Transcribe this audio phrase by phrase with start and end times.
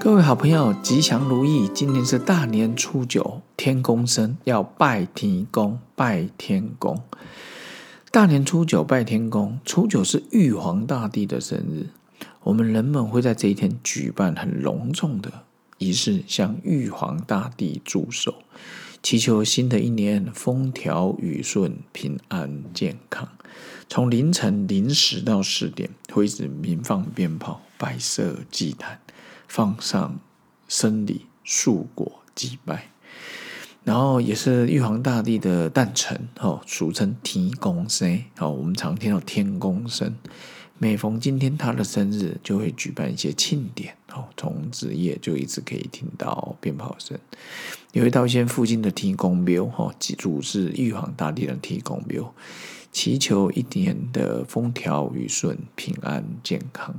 [0.00, 1.68] 各位好朋友，吉祥如意！
[1.74, 6.98] 今天是大年初九，天公生，要拜天公，拜天公。
[8.10, 11.88] 大年初九拜天公，初九是玉皇大帝的生日，
[12.44, 15.30] 我们人们会在这一天举办很隆重的
[15.76, 18.36] 仪式，向玉皇大帝祝寿，
[19.02, 23.28] 祈求新的一年风调雨顺、平安健康。
[23.86, 28.98] 从凌晨零时到十点，会一直鸣放鞭炮、摆设祭坛。
[29.50, 30.20] 放上
[30.68, 32.88] 生礼、素果祭拜，
[33.82, 40.14] 然后也是玉皇大帝的诞辰，哦，俗称天公生，哦，我们常听到天公生。
[40.78, 47.18] 每逢今天他的生日，就会举办一些庆典，哦，从子夜就一直可以听到鞭炮声，
[47.90, 52.32] 也会到一些附近的天公庙，哦，记住是玉皇大帝的天公庙，
[52.92, 56.94] 祈求一年的风调雨顺、平安健康。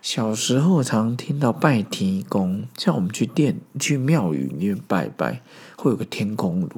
[0.00, 5.42] 小时候常听到拜天公，像我们去殿、去庙宇里面拜拜，
[5.76, 6.70] 会有个天公炉，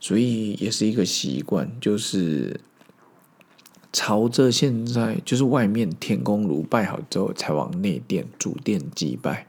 [0.00, 2.60] 所以也是一个习惯，就是
[3.92, 9.46] 朝着现在就是外面天公炉拜好之后，才往内殿主殿祭拜。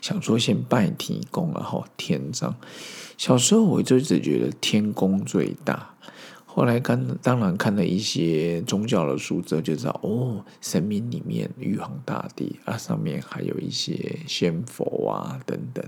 [0.00, 2.54] 想说先拜天公，然后天上。
[3.16, 5.94] 小时候我就一直觉得天公最大。
[6.54, 15.82] 后来看，当然看了一些宗教的书之后，就知道哦，神明里面玉皇大帝啊，上面还有一些仙佛啊等等。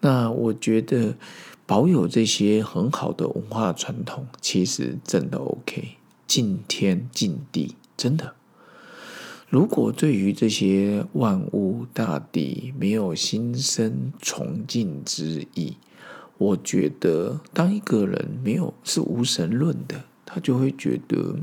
[0.00, 1.14] 那我觉得
[1.64, 5.90] 保有这些很好的文化传统，其实真的 OK，
[6.26, 8.34] 敬天敬地，真的。
[9.48, 15.76] 如果对于这些万物大地没有心生崇敬之意，
[16.38, 21.36] 我觉得，当一个人没有是无神论的，他就会觉得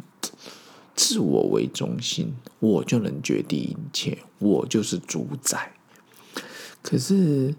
[0.95, 5.73] 自我为中心，我就能决定一切，我就是主宰。
[6.81, 7.53] 可是，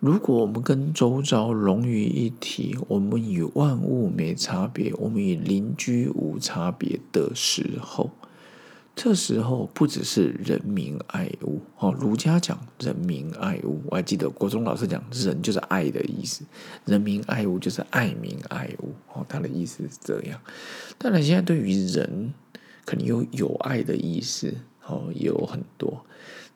[0.00, 8.10] 如果我们跟周遭融于一体，我们与万物没差别，我们与邻居无差别的时候。
[9.00, 16.44] 这时候不只是人民爱物哦，儒家讲人民爱物，我还记得国中老师讲人就是爱的意思，
[16.84, 20.40] 人民爱物就是爱民爱物哦，他的意思是这样。
[20.98, 22.34] 当然，现在对于人
[22.84, 24.52] 肯定有有爱的意思
[24.84, 26.04] 哦，也有很多，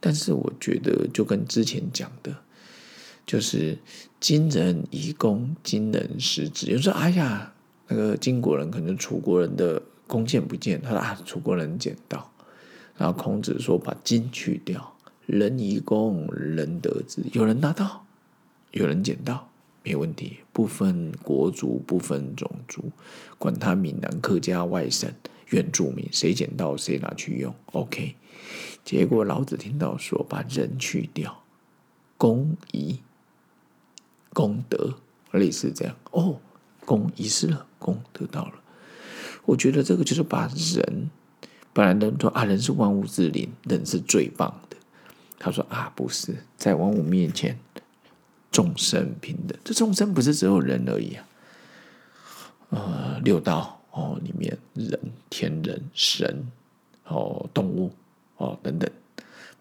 [0.01, 2.35] 但是我觉得就跟之前讲的，
[3.25, 3.79] 就是
[4.19, 6.73] 今人以公，今人失之。
[6.73, 7.53] 有时候，哎呀，
[7.87, 12.32] 那个金国人可能楚国人的弓箭不见，他说啊，楚国人捡到。
[13.03, 14.95] 然后孔子说：“把金去掉，
[15.27, 17.21] 人以公，人得之。
[17.33, 18.07] 有人拿到，
[18.71, 19.49] 有人捡到，
[19.83, 20.37] 没问题。
[20.53, 22.93] 不分国族，不分种族，
[23.39, 25.13] 管他闽南、客家、外省、
[25.49, 27.53] 原住民，谁捡到谁拿去用。
[27.73, 28.15] OK。
[28.85, 31.43] 结果老子听到说：把人去掉，
[32.17, 33.01] 公仪、
[34.33, 34.95] 功德，
[35.33, 35.97] 类似这样。
[36.13, 36.39] 哦，
[36.85, 38.55] 公遗失了，公得到了。
[39.45, 41.11] 我觉得这个就是把人。”
[41.73, 44.77] 本来人说啊，人是万物之灵，人是最棒的。
[45.39, 47.59] 他说啊，不是，在万物面前，
[48.51, 49.59] 众生平等。
[49.65, 51.25] 这众生不是只有人而已啊，
[52.71, 54.99] 呃，六道哦，里面人、
[55.31, 56.47] 天人、神
[57.07, 57.91] 哦，动物
[58.37, 58.89] 哦等等，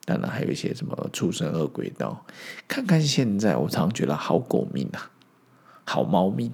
[0.06, 2.26] 当然还有一些什么畜生、恶鬼道。
[2.68, 5.10] 看看现在，我常觉得好狗命啊，
[5.86, 6.54] 好猫命，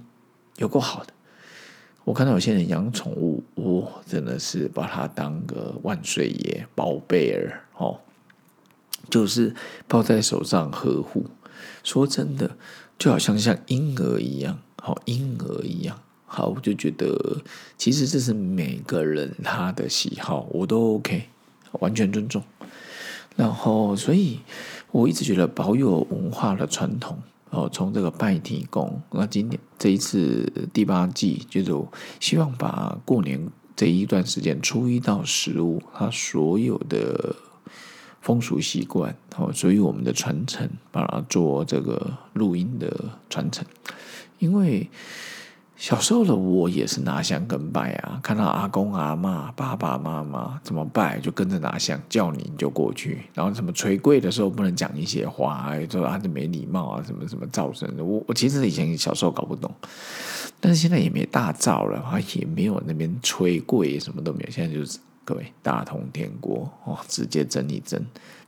[0.57, 1.13] 有够好的。
[2.07, 7.99] 我看到有些人养宠物，哦，真的是把它当个万岁爷、宝贝儿哦，
[9.09, 9.53] 就是
[9.89, 11.25] 抱在手上呵护。
[11.83, 12.55] 说真的，
[12.97, 15.99] 就好像像婴儿一样，好婴儿一样。
[16.25, 17.41] 好，我就觉得
[17.77, 21.27] 其实这是每个人他的喜好，我都 OK，
[21.73, 22.41] 完全尊重。
[23.35, 24.39] 然后，所以
[24.91, 27.21] 我一直觉得保有文化的传统。
[27.49, 31.87] 哦，从这个拜天公，那今年这一次第八季，就是
[32.19, 37.35] 希望把过年这一段时间，初一到十五，它所有的
[38.21, 43.65] 风俗习惯，哦，所以我们的传承，把它做这个录音的传承，
[44.39, 44.89] 因为。
[45.77, 53.21] 小时候的我也是拿香跟拜啊，看到阿公阿妈、爸爸妈妈怎么拜，就跟着拿香，叫你就过去。
[53.31, 58.03] 然后什么捶跪的时候不能讲一些话，说啊这没礼貌啊，什么什么噪声的。
[58.03, 59.71] 我我其实以前小时候搞不懂，
[60.59, 64.49] 但是现在也没大灶了，啊也没有那边捶跪，什么都没有。
[64.49, 68.03] 现在就是各位大同天国哦，直接蒸一蒸，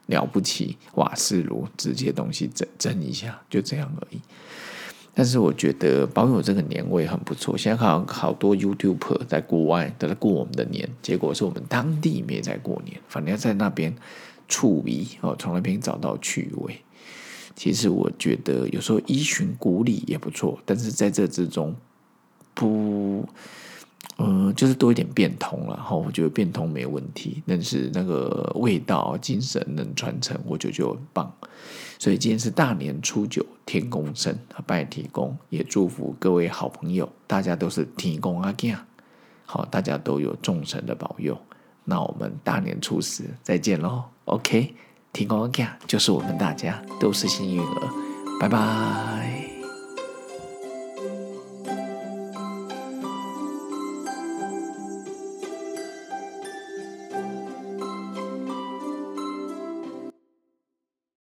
[0.08, 4.20] 了不起瓦斯炉直接东西蒸蒸一下，就这样而已。
[5.20, 7.58] 但是我觉得保有这个年味很不错。
[7.58, 13.94] 现在好像好多 YouTuber 在国外都在过我们的年，结果是我们当地没在过年，反正要在那边
[14.48, 16.82] 处理哦，从那边找到趣味。
[17.54, 21.76] 其实我觉得有时候依循古礼也不错，但是在这之中
[22.54, 23.28] 不。
[24.22, 31.32] 嗯，就是多一点变通了哈，我觉得变通没问题，但是那个味道、精神能传承，我觉得就很棒。
[31.98, 38.76] 所以今天是大年初九，天公生，拜天公，也祝福各位好朋友，大家都是天公阿囝，
[39.46, 41.38] 好，大家都有众神的保佑。
[41.86, 44.76] 那我们大年初十再见喽，OK，
[45.14, 47.90] 天公阿囝就是我们大家都是幸运儿，
[48.40, 49.39] 拜拜。